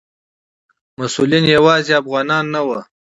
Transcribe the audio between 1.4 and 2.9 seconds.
یوازې افغانان نه وو.